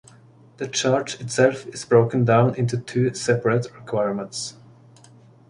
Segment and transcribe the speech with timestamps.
[0.57, 4.55] The charge itself is broken down into two separate requirements.